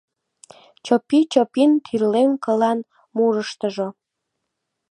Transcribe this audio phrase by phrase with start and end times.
[0.85, 2.79] Чопи-чопин тӱрлем кылан
[3.15, 3.87] мурыштыжо